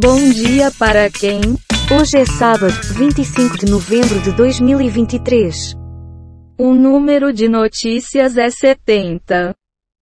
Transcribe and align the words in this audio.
Bom 0.00 0.30
dia 0.30 0.70
para 0.78 1.10
quem? 1.10 1.40
Hoje 1.92 2.18
é 2.18 2.24
sábado, 2.24 2.72
25 2.94 3.58
de 3.58 3.66
novembro 3.66 4.20
de 4.22 4.30
2023. 4.30 5.74
O 6.56 6.72
número 6.72 7.32
de 7.32 7.48
notícias 7.48 8.36
é 8.36 8.48
70. 8.48 9.56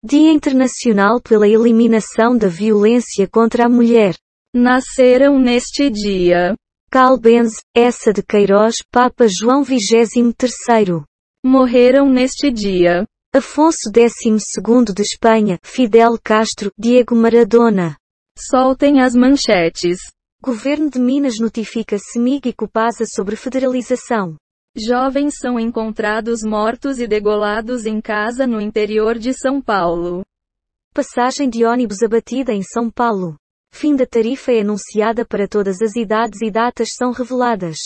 Dia 0.05 0.33
Internacional 0.33 1.21
pela 1.21 1.47
Eliminação 1.47 2.37
da 2.37 2.49
Violência 2.49 3.29
contra 3.29 3.67
a 3.67 3.69
Mulher. 3.69 4.17
Nasceram 4.53 5.39
neste 5.39 5.89
dia. 5.89 6.57
Carl 6.91 7.17
Benz, 7.17 7.63
Essa 7.73 8.13
de 8.13 8.25
Queiroz, 8.25 8.79
Papa 8.91 9.29
João 9.29 9.65
XXIII. 9.65 11.05
Morreram 11.45 12.11
neste 12.11 12.51
dia. 12.51 13.07
Afonso 13.33 13.93
XII 13.95 14.93
de 14.93 15.03
Espanha, 15.03 15.57
Fidel 15.63 16.19
Castro, 16.21 16.73
Diego 16.77 17.15
Maradona. 17.15 17.97
Soltem 18.37 19.01
as 19.01 19.15
manchetes. 19.15 19.99
Governo 20.43 20.91
de 20.91 20.99
Minas 20.99 21.39
notifica 21.39 21.97
CEMIG 21.99 22.49
e 22.49 22.53
Copasa 22.53 23.05
sobre 23.07 23.37
federalização. 23.37 24.37
Jovens 24.77 25.35
são 25.41 25.59
encontrados 25.59 26.43
mortos 26.43 26.99
e 26.99 27.07
degolados 27.07 27.87
em 27.87 28.01
casa 28.01 28.45
no 28.45 28.61
interior 28.61 29.19
de 29.19 29.33
São 29.33 29.63
Paulo. 29.63 30.25
Passagem 30.93 31.49
de 31.49 31.65
ônibus 31.65 32.03
abatida 32.03 32.53
em 32.53 32.63
São 32.63 32.91
Paulo. 32.91 33.37
Fim 33.73 33.95
da 33.95 34.05
tarifa 34.05 34.51
é 34.51 34.63
anunciada 34.63 35.25
para 35.25 35.47
todas 35.47 35.81
as 35.81 35.95
idades 35.95 36.43
e 36.43 36.51
datas 36.51 36.89
são 36.99 37.13
reveladas. 37.13 37.77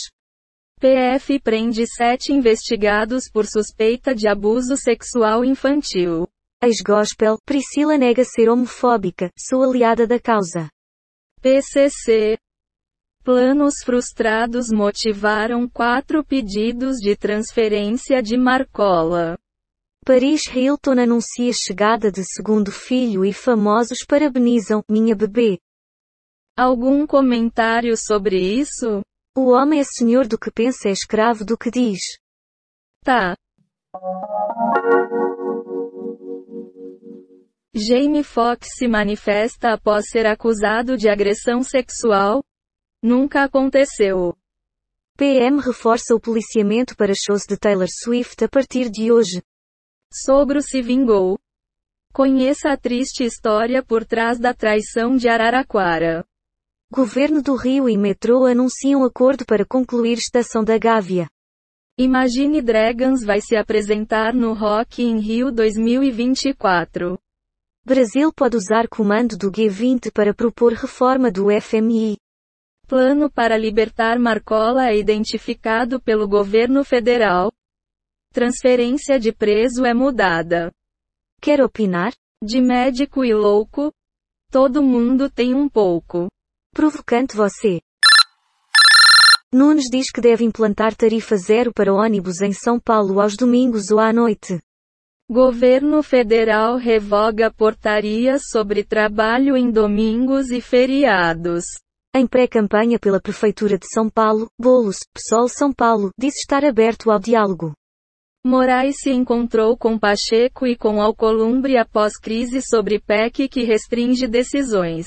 PF 0.79 1.39
prende 1.41 1.85
sete 1.85 2.33
investigados 2.33 3.29
por 3.31 3.45
suspeita 3.45 4.15
de 4.15 4.27
abuso 4.27 4.75
sexual 4.75 5.45
infantil. 5.45 6.27
Ex-gospel, 6.61 7.37
Priscila 7.45 7.97
nega 7.97 8.25
ser 8.25 8.49
homofóbica, 8.49 9.31
sou 9.37 9.63
aliada 9.63 10.05
da 10.05 10.19
causa. 10.19 10.69
PCC. 11.41 12.37
Planos 13.23 13.75
frustrados 13.85 14.69
motivaram 14.69 15.69
quatro 15.69 16.21
pedidos 16.21 16.97
de 16.97 17.15
transferência 17.15 18.21
de 18.21 18.35
Marcola. 18.37 19.37
Paris 20.05 20.47
Hilton 20.47 20.99
anuncia 20.99 21.53
chegada 21.53 22.11
de 22.11 22.25
segundo 22.25 22.73
filho 22.73 23.23
e 23.23 23.31
famosos 23.31 24.03
parabenizam 24.05 24.83
minha 24.89 25.15
bebê. 25.15 25.59
Algum 26.57 27.07
comentário 27.07 27.95
sobre 27.95 28.37
isso? 28.37 29.01
O 29.37 29.51
homem 29.51 29.79
é 29.79 29.83
senhor 29.85 30.27
do 30.27 30.37
que 30.37 30.51
pensa 30.51 30.89
é 30.89 30.91
escravo 30.91 31.45
do 31.45 31.57
que 31.57 31.71
diz. 31.71 32.01
Tá. 33.01 33.33
Jamie 37.79 38.23
Foxx 38.23 38.67
se 38.77 38.89
manifesta 38.89 39.71
após 39.71 40.09
ser 40.09 40.25
acusado 40.25 40.97
de 40.97 41.07
agressão 41.07 41.63
sexual? 41.63 42.43
Nunca 43.01 43.45
aconteceu. 43.45 44.35
PM 45.17 45.61
reforça 45.61 46.13
o 46.13 46.19
policiamento 46.19 46.93
para 46.97 47.13
shows 47.13 47.45
de 47.47 47.57
Taylor 47.57 47.87
Swift 47.89 48.43
a 48.43 48.49
partir 48.49 48.89
de 48.89 49.13
hoje. 49.13 49.41
Sogro 50.11 50.61
se 50.61 50.81
vingou. 50.81 51.39
Conheça 52.13 52.69
a 52.69 52.75
triste 52.75 53.23
história 53.23 53.81
por 53.81 54.03
trás 54.03 54.37
da 54.37 54.53
traição 54.53 55.15
de 55.15 55.29
Araraquara. 55.29 56.25
Governo 56.91 57.41
do 57.41 57.55
Rio 57.55 57.87
e 57.87 57.97
metrô 57.97 58.45
anunciam 58.45 59.05
acordo 59.05 59.45
para 59.45 59.65
concluir 59.65 60.17
estação 60.17 60.65
da 60.65 60.77
Gávea. 60.77 61.29
Imagine 61.97 62.61
Dragons 62.61 63.23
vai 63.23 63.39
se 63.39 63.55
apresentar 63.55 64.33
no 64.33 64.53
Rock 64.53 65.01
in 65.01 65.19
Rio 65.19 65.49
2024. 65.49 67.17
Brasil 67.85 68.31
pode 68.31 68.57
usar 68.57 68.87
comando 68.87 69.37
do 69.37 69.51
G20 69.51 70.11
para 70.11 70.33
propor 70.33 70.73
reforma 70.73 71.31
do 71.31 71.47
FMI. 71.61 72.17
Plano 72.87 73.31
para 73.31 73.57
libertar 73.57 74.19
Marcola 74.19 74.89
é 74.89 74.97
identificado 74.97 76.01
pelo 76.01 76.27
governo 76.27 76.83
federal. 76.83 77.51
Transferência 78.33 79.19
de 79.19 79.31
preso 79.31 79.85
é 79.85 79.93
mudada. 79.93 80.71
Quer 81.41 81.61
opinar? 81.61 82.13
De 82.43 82.61
médico 82.61 83.23
e 83.23 83.33
louco? 83.33 83.91
Todo 84.51 84.83
mundo 84.83 85.29
tem 85.29 85.53
um 85.53 85.69
pouco. 85.69 86.27
Provocante 86.73 87.35
você. 87.35 87.79
Nunes 89.51 89.85
diz 89.91 90.11
que 90.11 90.21
deve 90.21 90.43
implantar 90.43 90.95
tarifa 90.95 91.35
zero 91.37 91.73
para 91.73 91.93
ônibus 91.93 92.41
em 92.41 92.53
São 92.53 92.79
Paulo 92.79 93.19
aos 93.19 93.35
domingos 93.35 93.89
ou 93.89 93.99
à 93.99 94.13
noite. 94.13 94.59
Governo 95.31 96.01
federal 96.01 96.75
revoga 96.75 97.53
portaria 97.53 98.39
sobre 98.39 98.83
trabalho 98.83 99.55
em 99.55 99.69
domingos 99.69 100.49
e 100.49 100.59
feriados. 100.59 101.65
Em 102.15 102.25
pré-campanha 102.25 102.97
pela 102.97 103.21
Prefeitura 103.21 103.77
de 103.77 103.85
São 103.93 104.09
Paulo, 104.09 104.49
Bolos, 104.59 104.97
PSOL 105.13 105.47
São 105.47 105.71
Paulo, 105.71 106.09
disse 106.17 106.39
estar 106.39 106.65
aberto 106.65 107.11
ao 107.11 107.19
diálogo. 107.19 107.73
Moraes 108.43 108.95
se 109.03 109.11
encontrou 109.11 109.77
com 109.77 109.99
Pacheco 109.99 110.65
e 110.65 110.75
com 110.75 110.99
Alcolumbre 110.99 111.77
após 111.77 112.17
crise 112.17 112.59
sobre 112.63 112.99
PEC 112.99 113.47
que 113.47 113.63
restringe 113.63 114.27
decisões 114.27 115.05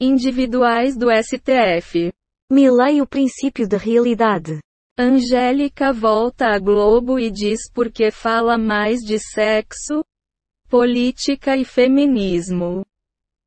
individuais 0.00 0.96
do 0.96 1.08
STF. 1.10 2.12
Milei 2.48 3.02
o 3.02 3.06
princípio 3.08 3.66
da 3.68 3.76
realidade. 3.76 4.60
Angélica 4.98 5.90
volta 5.90 6.48
à 6.48 6.58
Globo 6.58 7.18
e 7.18 7.30
diz 7.30 7.60
porque 7.72 8.10
fala 8.10 8.58
mais 8.58 9.00
de 9.00 9.18
sexo, 9.18 10.04
política 10.68 11.56
e 11.56 11.64
feminismo. 11.64 12.84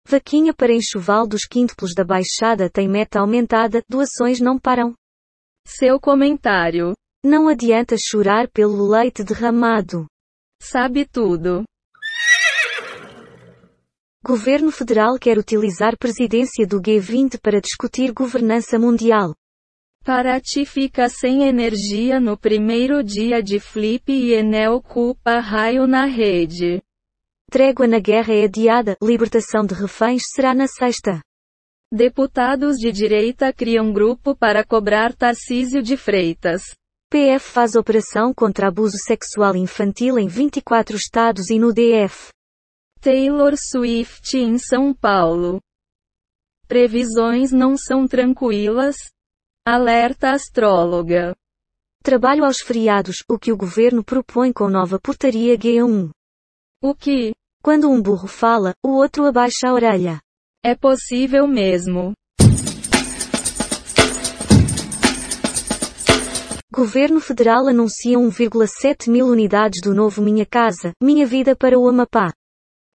Vaquinha 0.08 0.56
para 0.56 0.74
enxoval 0.74 1.28
dos 1.28 1.46
quíntuplos 1.46 1.94
da 1.94 2.04
Baixada 2.04 2.68
tem 2.68 2.88
meta 2.88 3.20
aumentada, 3.20 3.84
doações 3.88 4.40
não 4.40 4.58
param. 4.58 4.96
Seu 5.68 6.00
comentário. 6.00 6.94
Não 7.24 7.48
adianta 7.48 7.96
chorar 7.96 8.48
pelo 8.50 8.88
leite 8.88 9.24
derramado. 9.24 10.08
Sabe 10.62 11.06
tudo. 11.06 11.64
Governo 14.24 14.72
Federal 14.72 15.20
quer 15.20 15.38
utilizar 15.38 15.96
presidência 15.96 16.66
do 16.66 16.82
G20 16.82 17.40
para 17.40 17.62
discutir 17.62 18.12
governança 18.12 18.80
mundial. 18.80 19.36
Paraty 20.06 20.68
fica 20.68 21.10
sem 21.10 21.48
energia 21.48 22.20
no 22.20 22.38
primeiro 22.38 23.04
dia 23.04 23.42
de 23.42 23.60
Flip 23.60 24.14
e 24.14 24.34
Enel 24.34 24.80
culpa 24.80 25.40
raio 25.40 25.88
na 25.88 26.06
rede. 26.06 26.80
Trégua 27.50 27.88
na 27.88 27.98
guerra 27.98 28.32
é 28.32 28.44
adiada, 28.44 28.96
libertação 29.02 29.66
de 29.66 29.74
reféns 29.74 30.22
será 30.32 30.54
na 30.54 30.68
sexta. 30.68 31.22
Deputados 31.92 32.76
de 32.76 32.92
direita 32.92 33.52
criam 33.52 33.92
grupo 33.92 34.36
para 34.36 34.64
cobrar 34.64 35.12
Tarcísio 35.12 35.82
de 35.82 35.98
Freitas. 35.98 36.62
PF 37.10 37.50
faz 37.50 37.74
operação 37.74 38.32
contra 38.32 38.68
abuso 38.68 38.98
sexual 39.00 39.56
infantil 39.56 40.20
em 40.20 40.28
24 40.28 40.96
estados 40.96 41.50
e 41.50 41.58
no 41.58 41.74
DF. 41.74 42.30
Taylor 43.02 43.56
Swift 43.58 44.38
em 44.38 44.60
São 44.60 44.94
Paulo. 44.94 45.60
Previsões 46.68 47.52
não 47.52 47.76
são 47.76 48.08
tranquilas? 48.08 48.96
Alerta 49.68 50.30
astróloga. 50.30 51.36
Trabalho 52.04 52.46
aos 52.46 52.62
feriados, 52.62 53.24
o 53.28 53.40
que 53.40 53.52
o 53.52 53.58
governo 53.58 54.04
propõe 54.04 54.54
com 54.54 54.70
nova 54.70 55.00
portaria 55.00 55.58
G1. 55.58 56.12
O 56.84 56.94
que? 56.94 57.34
Quando 57.64 57.90
um 57.90 58.00
burro 58.00 58.28
fala, 58.28 58.76
o 58.86 58.90
outro 58.90 59.26
abaixa 59.26 59.68
a 59.68 59.74
orelha. 59.74 60.22
É 60.64 60.76
possível 60.76 61.48
mesmo. 61.48 62.14
Governo 66.72 67.20
Federal 67.20 67.68
anuncia 67.68 68.20
1,7 68.20 69.10
mil 69.10 69.26
unidades 69.26 69.82
do 69.82 69.96
novo 69.96 70.22
Minha 70.22 70.46
Casa, 70.46 70.92
Minha 71.02 71.26
Vida 71.26 71.56
para 71.56 71.80
o 71.80 71.90
Amapá. 71.90 72.32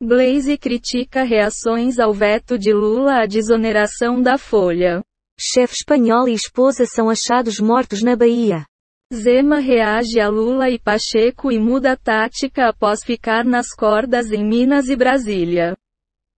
Blaze 0.02 0.58
critica 0.58 1.22
reações 1.22 2.00
ao 2.00 2.12
veto 2.12 2.58
de 2.58 2.72
Lula 2.72 3.22
à 3.22 3.24
desoneração 3.24 4.20
da 4.20 4.36
folha. 4.36 5.00
Chefe 5.38 5.74
espanhol 5.74 6.28
e 6.28 6.32
esposa 6.32 6.86
são 6.86 7.10
achados 7.10 7.60
mortos 7.60 8.02
na 8.02 8.16
Bahia. 8.16 8.64
Zema 9.12 9.58
reage 9.58 10.18
a 10.18 10.28
Lula 10.28 10.70
e 10.70 10.78
Pacheco 10.78 11.52
e 11.52 11.58
muda 11.58 11.96
tática 11.96 12.68
após 12.68 13.04
ficar 13.04 13.44
nas 13.44 13.68
cordas 13.74 14.32
em 14.32 14.42
Minas 14.42 14.88
e 14.88 14.96
Brasília. 14.96 15.76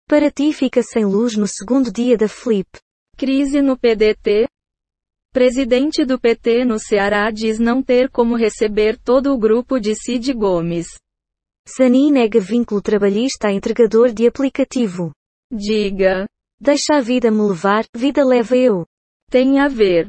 Paraty 0.07 0.51
fica 0.51 0.83
sem 0.83 1.05
luz 1.05 1.35
no 1.35 1.47
segundo 1.47 1.91
dia 1.91 2.17
da 2.17 2.27
Flip. 2.27 2.67
Crise 3.17 3.61
no 3.61 3.77
PDT. 3.77 4.47
Presidente 5.31 6.03
do 6.03 6.19
PT 6.19 6.65
no 6.65 6.77
Ceará 6.77 7.31
diz 7.31 7.57
não 7.57 7.81
ter 7.81 8.09
como 8.09 8.35
receber 8.35 8.97
todo 8.97 9.33
o 9.33 9.37
grupo 9.37 9.79
de 9.79 9.95
Cid 9.95 10.33
Gomes. 10.33 10.87
Sani 11.65 12.11
nega 12.11 12.39
vínculo 12.39 12.81
trabalhista 12.81 13.47
a 13.47 13.53
entregador 13.53 14.11
de 14.11 14.27
aplicativo. 14.27 15.11
Diga. 15.51 16.25
Deixa 16.61 16.97
a 16.97 16.99
vida 16.99 17.31
me 17.31 17.41
levar, 17.41 17.85
vida 17.95 18.21
leva 18.21 18.57
eu. 18.57 18.85
Tem 19.31 19.59
a 19.59 19.69
ver. 19.69 20.07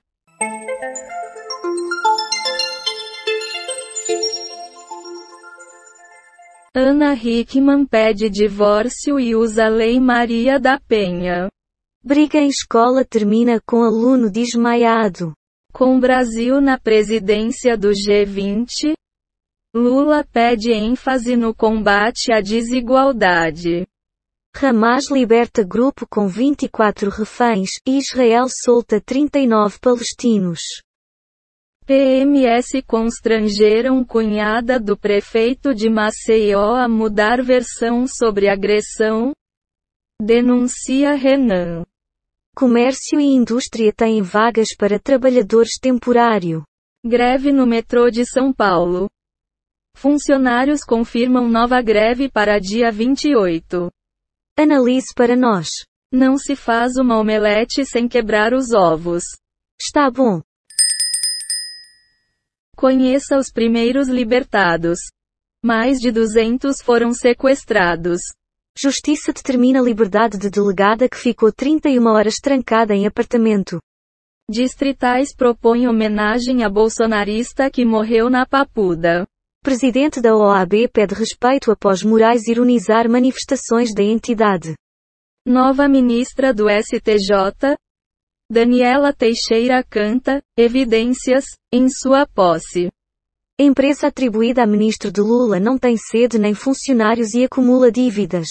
Ana 6.75 7.14
Hickman 7.14 7.87
pede 7.87 8.29
divórcio 8.29 9.20
e 9.20 9.37
usa 9.37 9.67
a 9.67 9.69
Lei 9.69 10.00
Maria 10.00 10.58
da 10.58 10.81
Penha. 10.81 11.49
Briga 12.02 12.38
em 12.38 12.49
escola 12.49 13.05
termina 13.05 13.61
com 13.64 13.85
aluno 13.85 14.29
desmaiado. 14.29 15.32
Com 15.73 16.00
Brasil 16.00 16.61
na 16.61 16.76
presidência 16.76 17.76
do 17.76 17.91
G20, 17.91 18.94
Lula 19.73 20.25
pede 20.32 20.73
ênfase 20.73 21.37
no 21.37 21.55
combate 21.55 22.32
à 22.32 22.41
desigualdade. 22.41 23.87
Hamas 24.55 25.11
liberta 25.11 25.62
grupo 25.62 26.06
com 26.06 26.29
24 26.29 27.08
reféns, 27.08 27.70
e 27.87 27.99
Israel 27.99 28.47
solta 28.49 29.00
39 29.00 29.79
palestinos. 29.79 30.61
PMS 31.87 32.82
constrangeram 32.87 34.05
cunhada 34.05 34.79
do 34.79 34.97
prefeito 34.97 35.75
de 35.75 35.88
Maceió 35.88 36.75
a 36.75 36.88
mudar 36.88 37.43
versão 37.43 38.06
sobre 38.06 38.49
agressão? 38.49 39.32
Denuncia 40.20 41.14
Renan. 41.14 41.85
Comércio 42.55 43.19
e 43.19 43.25
indústria 43.25 43.93
têm 43.93 44.20
vagas 44.20 44.76
para 44.76 44.99
trabalhadores 44.99 45.79
temporário. 45.81 46.62
Greve 47.05 47.50
no 47.50 47.67
metrô 47.67 48.11
de 48.11 48.26
São 48.26 48.53
Paulo. 48.53 49.08
Funcionários 49.96 50.85
confirmam 50.85 51.49
nova 51.49 51.81
greve 51.81 52.29
para 52.29 52.58
dia 52.58 52.93
28. 52.93 53.91
Analise 54.56 55.14
para 55.14 55.37
nós. 55.37 55.69
Não 56.12 56.37
se 56.37 56.56
faz 56.56 56.97
uma 56.97 57.19
omelete 57.19 57.85
sem 57.85 58.08
quebrar 58.08 58.52
os 58.52 58.73
ovos. 58.73 59.23
Está 59.81 60.11
bom. 60.11 60.43
Conheça 62.76 63.37
os 63.38 63.50
primeiros 63.52 64.08
libertados. 64.08 64.99
Mais 65.62 65.99
de 65.99 66.11
200 66.11 66.81
foram 66.82 67.12
sequestrados. 67.12 68.20
Justiça 68.76 69.32
determina 69.32 69.81
a 69.81 69.82
liberdade 69.82 70.38
de 70.38 70.49
delegada 70.49 71.08
que 71.08 71.17
ficou 71.17 71.53
31 71.53 72.06
horas 72.06 72.37
trancada 72.37 72.94
em 72.94 73.06
apartamento. 73.06 73.79
Distritais 74.50 75.35
propõem 75.35 75.87
homenagem 75.87 76.64
a 76.64 76.69
bolsonarista 76.69 77.70
que 77.70 77.85
morreu 77.85 78.29
na 78.29 78.46
Papuda. 78.46 79.26
Presidente 79.62 80.22
da 80.22 80.34
OAB 80.34 80.88
pede 80.90 81.14
respeito 81.14 81.70
após 81.70 82.02
Moraes 82.02 82.48
ironizar 82.48 83.10
manifestações 83.10 83.92
da 83.94 84.02
entidade. 84.02 84.74
Nova 85.46 85.86
ministra 85.86 86.54
do 86.54 86.64
STJ, 86.70 87.76
Daniela 88.50 89.12
Teixeira 89.12 89.84
canta, 89.84 90.42
evidências, 90.56 91.44
em 91.70 91.90
sua 91.90 92.26
posse. 92.26 92.88
Empresa 93.58 94.06
atribuída 94.06 94.62
a 94.62 94.66
ministro 94.66 95.12
de 95.12 95.20
Lula 95.20 95.60
não 95.60 95.78
tem 95.78 95.94
sede 95.94 96.38
nem 96.38 96.54
funcionários 96.54 97.34
e 97.34 97.44
acumula 97.44 97.92
dívidas. 97.92 98.48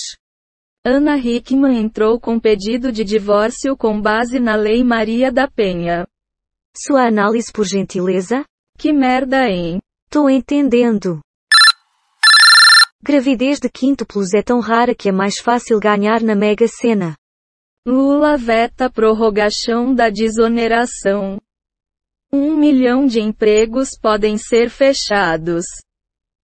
Ana 0.86 1.18
Hickman 1.18 1.76
entrou 1.80 2.20
com 2.20 2.40
pedido 2.40 2.92
de 2.92 3.04
divórcio 3.04 3.76
com 3.76 4.00
base 4.00 4.40
na 4.40 4.56
Lei 4.56 4.84
Maria 4.84 5.32
da 5.32 5.48
Penha. 5.48 6.08
Sua 6.78 7.08
análise 7.08 7.52
por 7.52 7.66
gentileza? 7.66 8.46
Que 8.78 8.94
merda, 8.94 9.50
hein? 9.50 9.80
Tô 10.12 10.28
entendendo. 10.28 11.22
Gravidez 13.04 13.60
de 13.60 13.70
quíntuplos 13.70 14.34
é 14.34 14.42
tão 14.42 14.60
rara 14.60 14.96
que 14.96 15.08
é 15.08 15.12
mais 15.12 15.38
fácil 15.38 15.80
ganhar 15.80 16.24
na 16.24 16.34
Mega 16.34 16.68
Sena. 16.68 17.16
Lula 17.86 18.36
veta 18.36 18.90
prorrogação 18.90 19.94
da 19.94 20.10
desoneração. 20.10 21.40
Um 22.34 22.58
milhão 22.58 23.06
de 23.06 23.22
empregos 23.22 23.92
podem 24.02 24.36
ser 24.36 24.72
fechados. 24.72 25.66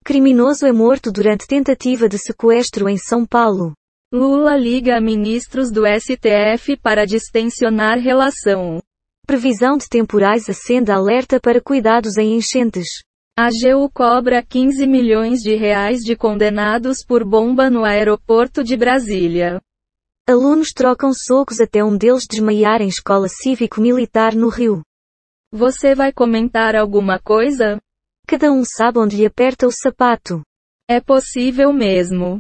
Criminoso 0.03 0.65
é 0.65 0.73
morto 0.73 1.09
durante 1.09 1.47
tentativa 1.47 2.09
de 2.09 2.17
sequestro 2.17 2.89
em 2.89 2.97
São 2.97 3.25
Paulo. 3.25 3.71
Lula 4.11 4.57
liga 4.57 4.97
a 4.97 5.01
ministros 5.01 5.71
do 5.71 5.83
STF 5.87 6.75
para 6.81 7.05
distensionar 7.05 7.97
relação. 7.97 8.83
Previsão 9.25 9.77
de 9.77 9.87
temporais 9.87 10.49
acenda 10.49 10.95
alerta 10.95 11.39
para 11.39 11.61
cuidados 11.61 12.17
em 12.17 12.35
enchentes. 12.35 12.89
A 13.35 13.47
AGU 13.47 13.89
cobra 13.91 14.43
15 14.43 14.85
milhões 14.85 15.39
de 15.39 15.55
reais 15.55 16.01
de 16.01 16.15
condenados 16.15 17.03
por 17.03 17.25
bomba 17.25 17.67
no 17.67 17.83
aeroporto 17.83 18.63
de 18.63 18.77
Brasília. 18.77 19.59
Alunos 20.29 20.69
trocam 20.71 21.11
socos 21.11 21.59
até 21.59 21.83
um 21.83 21.97
deles 21.97 22.27
desmaiar 22.29 22.79
em 22.79 22.87
escola 22.87 23.27
cívico-militar 23.27 24.35
no 24.35 24.49
Rio. 24.49 24.83
Você 25.51 25.95
vai 25.95 26.13
comentar 26.13 26.75
alguma 26.75 27.17
coisa? 27.17 27.81
Cada 28.27 28.51
um 28.51 28.61
sabe 28.63 28.99
onde 28.99 29.17
lhe 29.17 29.25
aperta 29.25 29.65
o 29.65 29.71
sapato. 29.71 30.43
É 30.87 31.01
possível 31.01 31.73
mesmo. 31.73 32.37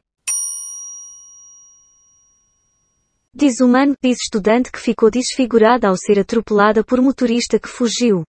Desumano, 3.33 3.95
diz 3.99 4.19
estudante 4.21 4.71
que 4.71 4.79
ficou 4.79 5.09
desfigurada 5.09 5.87
ao 5.87 5.97
ser 5.97 6.19
atropelada 6.19 6.83
por 6.83 7.01
motorista 7.01 7.57
que 7.57 7.67
fugiu. 7.67 8.23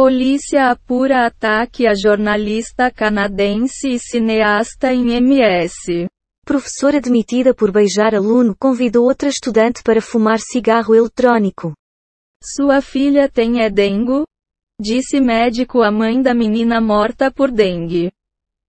Polícia 0.00 0.70
apura 0.70 1.26
ataque 1.26 1.84
a 1.84 1.92
jornalista 1.92 2.88
canadense 2.88 3.88
e 3.88 3.98
cineasta 3.98 4.94
em 4.94 5.16
MS. 5.16 6.06
Professora 6.46 7.00
demitida 7.00 7.52
por 7.52 7.72
beijar 7.72 8.14
aluno 8.14 8.54
convidou 8.56 9.06
outra 9.06 9.28
estudante 9.28 9.82
para 9.82 10.00
fumar 10.00 10.38
cigarro 10.38 10.94
eletrônico. 10.94 11.72
Sua 12.40 12.80
filha 12.80 13.28
tem 13.28 13.60
é 13.60 13.68
dengue? 13.68 14.22
Disse 14.80 15.20
médico 15.20 15.82
à 15.82 15.90
mãe 15.90 16.22
da 16.22 16.32
menina 16.32 16.80
morta 16.80 17.28
por 17.28 17.50
dengue. 17.50 18.12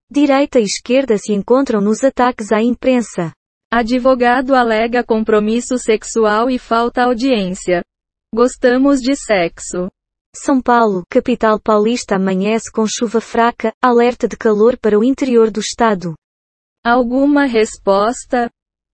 Direita 0.09 0.59
e 0.59 0.63
esquerda 0.63 1.15
se 1.19 1.31
encontram 1.31 1.79
nos 1.79 2.03
ataques 2.03 2.51
à 2.51 2.59
imprensa. 2.59 3.31
Advogado 3.71 4.55
alega 4.55 5.03
compromisso 5.03 5.77
sexual 5.77 6.49
e 6.49 6.57
falta 6.57 7.03
audiência. 7.03 7.83
Gostamos 8.33 8.99
de 8.99 9.15
sexo. 9.15 9.91
São 10.35 10.61
Paulo, 10.61 11.03
capital 11.09 11.59
paulista 11.59 12.15
amanhece 12.15 12.71
com 12.71 12.85
chuva 12.85 13.19
fraca, 13.19 13.73
alerta 13.81 14.27
de 14.27 14.37
calor 14.37 14.77
para 14.77 14.97
o 14.97 15.03
interior 15.03 15.49
do 15.49 15.59
estado. 15.59 16.13
Alguma 16.85 17.45
resposta? 17.45 18.49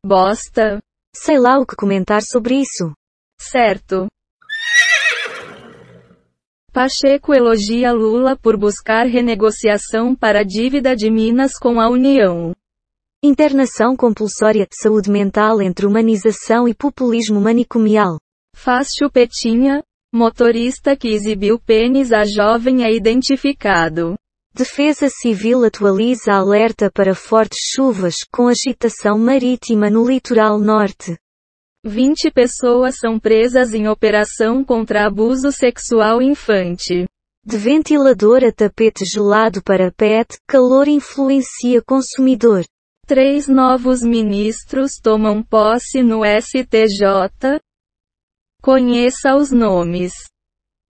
Bosta. 0.04 0.81
Sei 1.14 1.38
lá 1.38 1.58
o 1.58 1.66
que 1.66 1.75
comentar 1.75 2.22
sobre 2.22 2.56
isso. 2.56 2.94
Certo. 3.40 4.06
Pacheco 6.72 7.32
elogia 7.32 7.92
Lula 7.92 8.37
por 8.37 8.56
buscar 8.56 9.06
renegociação 9.06 10.14
para 10.14 10.40
a 10.40 10.44
dívida 10.44 10.96
de 10.96 11.10
Minas 11.10 11.58
com 11.58 11.80
a 11.80 11.88
União. 11.88 12.52
Internação 13.22 13.96
compulsória, 13.96 14.66
saúde 14.72 15.10
mental 15.10 15.62
entre 15.62 15.87
humanização 15.87 16.69
e 16.69 16.75
populismo 16.75 17.40
manicomial. 17.40 18.19
Faz 18.56 18.88
chupetinha, 18.96 19.82
motorista 20.14 20.96
que 20.96 21.08
exibiu 21.08 21.59
pênis 21.59 22.12
a 22.12 22.25
jovem 22.25 22.85
é 22.85 22.94
identificado. 22.94 24.14
Defesa 24.54 25.09
Civil 25.11 25.64
atualiza 25.64 26.33
alerta 26.35 26.88
para 26.88 27.16
fortes 27.16 27.73
chuvas 27.75 28.18
com 28.33 28.47
agitação 28.47 29.18
marítima 29.18 29.90
no 29.90 30.09
litoral 30.09 30.56
norte. 30.61 31.18
20 31.85 32.30
pessoas 32.30 32.94
são 33.00 33.18
presas 33.18 33.75
em 33.75 33.88
operação 33.88 34.62
contra 34.62 35.04
abuso 35.04 35.50
sexual 35.50 36.23
infante. 36.23 37.06
De 37.44 37.59
ventilador 37.59 38.44
a 38.44 38.52
tapete 38.52 39.04
gelado 39.04 39.61
para 39.64 39.90
PET, 39.90 40.38
calor 40.47 40.87
influencia 40.87 41.83
consumidor. 41.83 42.64
Três 43.04 43.49
novos 43.49 44.00
ministros 44.00 44.92
tomam 45.02 45.42
posse 45.42 46.04
no 46.04 46.21
STJ. 46.25 47.59
Conheça 48.64 49.37
os 49.37 49.50
nomes. 49.50 50.14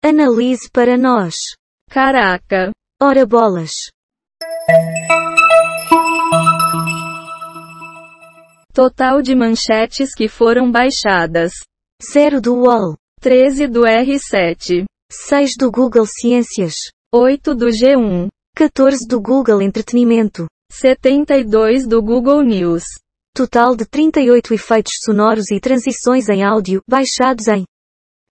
Analise 0.04 0.70
para 0.74 0.98
nós. 0.98 1.36
Caraca. 1.90 2.70
Ora 3.01 3.25
bolas. 3.25 3.90
Total 8.74 9.22
de 9.22 9.34
manchetes 9.34 10.13
que 10.13 10.28
foram 10.28 10.70
baixadas. 10.70 11.54
0 12.12 12.42
do 12.42 12.56
UOL. 12.56 12.98
13 13.22 13.68
do 13.68 13.84
R7. 13.84 14.84
6 15.10 15.56
do 15.58 15.72
Google 15.72 16.06
Ciências. 16.06 16.75
8 17.16 17.56
do 17.56 17.68
G1. 17.68 18.28
14 18.54 19.08
do 19.08 19.22
Google 19.22 19.62
Entretenimento. 19.62 20.46
72 20.70 21.88
do 21.88 22.04
Google 22.04 22.42
News. 22.42 22.84
Total 23.34 23.78
de 23.78 23.86
38 23.86 24.54
efeitos 24.54 24.94
sonoros 25.02 25.52
e 25.52 25.60
transições 25.60 26.28
em 26.28 26.44
áudio, 26.44 26.82
baixados 26.86 27.48
em 27.48 27.64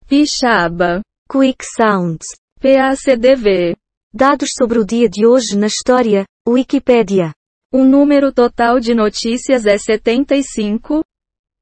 Pixaba. 0.09 1.03
Quick 1.31 1.65
Sounds. 1.65 2.27
PACDV. 2.61 3.77
Dados 4.13 4.55
sobre 4.55 4.79
o 4.79 4.85
dia 4.85 5.09
de 5.09 5.25
hoje 5.25 5.57
na 5.57 5.69
história, 5.69 6.25
Wikipédia. 6.49 7.33
O 7.73 7.85
número 7.85 8.33
total 8.33 8.81
de 8.81 8.93
notícias 8.93 9.67
é 9.67 9.79
75. 9.79 11.05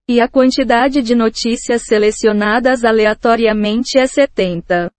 E 0.09 0.19
a 0.19 0.29
quantidade 0.29 1.03
de 1.03 1.15
notícias 1.15 1.83
selecionadas 1.85 2.85
aleatoriamente 2.85 3.99
é 3.99 4.07
70. 4.07 4.91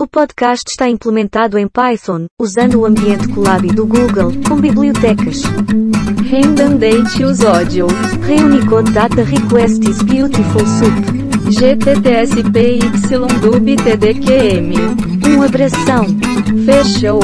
O 0.00 0.06
podcast 0.08 0.64
está 0.68 0.88
implementado 0.88 1.58
em 1.58 1.68
Python, 1.68 2.26
usando 2.40 2.80
o 2.80 2.86
ambiente 2.86 3.28
Colab 3.32 3.68
do 3.68 3.86
Google, 3.86 4.32
com 4.48 4.56
bibliotecas. 4.56 5.42
Rendandate 6.16 7.18
use 7.18 7.44
audio. 7.44 7.86
Reunicode 8.26 8.92
data 8.92 9.24
requests 9.24 10.02
beautiful 10.02 10.64
soup. 10.66 10.94
sup. 11.04 11.18
GTTSPYDUB 11.50 12.86
TDQM. 13.76 14.72
Uma 15.34 15.46
abração. 15.46 16.06
Fechou. 16.64 17.20